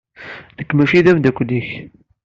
Nekk 0.57 0.71
mačči 0.73 1.05
d 1.05 1.07
ameddakel-ik. 1.11 1.69